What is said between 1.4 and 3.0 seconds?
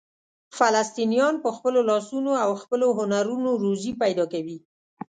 په خپلو لاسونو او خپلو